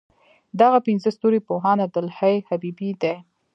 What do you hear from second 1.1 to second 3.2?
ستوري پوهاند عبدالحی حبیبي دی.